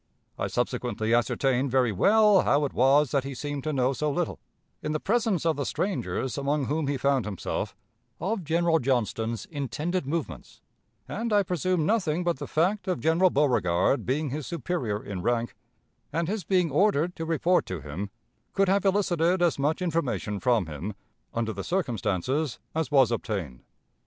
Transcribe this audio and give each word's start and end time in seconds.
I 0.39 0.47
subsequently 0.47 1.13
ascertained 1.13 1.69
very 1.69 1.91
well 1.91 2.41
how 2.41 2.65
it 2.65 2.73
was 2.73 3.11
that 3.11 3.23
he 3.23 3.35
seemed 3.35 3.63
to 3.65 3.71
know 3.71 3.93
so 3.93 4.09
little, 4.09 4.39
in 4.81 4.93
the 4.93 4.99
presence 4.99 5.45
of 5.45 5.57
the 5.57 5.63
strangers 5.63 6.39
among 6.39 6.65
whom 6.65 6.87
he 6.87 6.97
found 6.97 7.23
himself, 7.25 7.75
of 8.19 8.43
General 8.43 8.79
Johnston's 8.79 9.45
intended 9.45 10.07
movements, 10.07 10.59
and 11.07 11.31
I 11.31 11.43
presume 11.43 11.85
nothing 11.85 12.23
but 12.23 12.37
the 12.39 12.47
fact 12.47 12.87
of 12.87 12.99
General 12.99 13.29
Beauregard 13.29 14.03
being 14.03 14.31
his 14.31 14.47
superior 14.47 15.03
in 15.03 15.21
rank, 15.21 15.55
and 16.11 16.27
his 16.27 16.43
being 16.43 16.71
ordered 16.71 17.15
to 17.17 17.23
report 17.23 17.67
to 17.67 17.81
him, 17.81 18.09
could 18.53 18.69
have 18.69 18.83
elicited 18.85 19.43
as 19.43 19.59
much 19.59 19.83
information 19.83 20.39
from 20.39 20.65
him, 20.65 20.95
under 21.31 21.53
the 21.53 21.63
circumstances, 21.63 22.57
as 22.73 22.89
was 22.89 23.11
obtained. 23.11 23.61